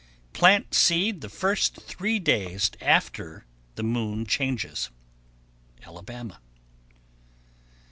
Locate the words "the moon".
3.75-4.25